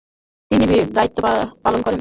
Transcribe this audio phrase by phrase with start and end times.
[0.51, 1.21] তিনি দায়িত্ব
[1.63, 1.89] পালন করেন।